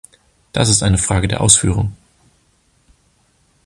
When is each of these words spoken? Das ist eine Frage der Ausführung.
Das 0.51 0.67
ist 0.69 0.81
eine 0.81 0.97
Frage 0.97 1.27
der 1.27 1.41
Ausführung. 1.41 1.95